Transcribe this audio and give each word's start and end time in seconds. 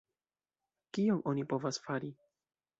Kion 0.97 1.21
oni 1.33 1.47
povas 1.53 1.81
fari? 1.87 2.13